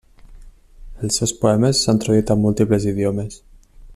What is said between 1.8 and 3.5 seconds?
s'han traduït a múltiples idiomes.